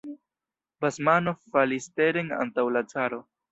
Basmanov 0.85 1.37
falis 1.51 1.91
teren 2.01 2.35
antaŭ 2.41 2.67
la 2.79 2.85
caro. 2.97 3.25